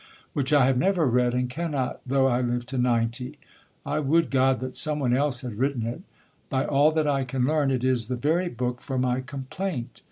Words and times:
which 0.33 0.51
I 0.51 0.65
have 0.65 0.79
never 0.79 1.05
read, 1.05 1.35
and 1.35 1.47
cannot 1.47 2.01
though 2.07 2.25
I 2.25 2.41
live 2.41 2.65
to 2.65 2.79
ninety. 2.79 3.37
I 3.85 3.99
would 3.99 4.31
God 4.31 4.59
that 4.59 4.73
someone 4.73 5.15
else 5.15 5.41
had 5.41 5.59
written 5.59 5.85
it! 5.85 6.01
By 6.49 6.65
all 6.65 6.91
that 6.93 7.07
I 7.07 7.23
can 7.23 7.45
learn, 7.45 7.69
it 7.69 7.83
is 7.83 8.07
the 8.07 8.15
very 8.15 8.49
book 8.49 8.81
for 8.81 8.97
my 8.97 9.19
complaint. 9.21 9.99